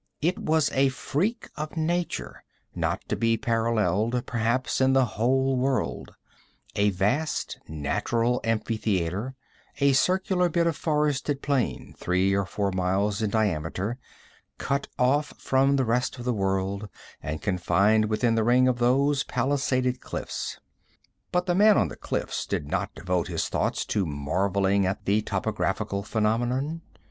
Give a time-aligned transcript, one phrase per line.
[0.19, 6.15] It was a freak of nature, not to be paralleled, perhaps, in the whole world:
[6.75, 9.35] a vast natural amphitheater,
[9.79, 13.99] a circular bit of forested plain, three or four miles in diameter,
[14.57, 16.89] cut off from the rest of the world,
[17.21, 20.57] and confined within the ring of those palisaded cliffs.
[21.31, 25.21] But the man on the cliffs did not devote his thoughts to marveling at the
[25.21, 26.81] topographical phenomenon.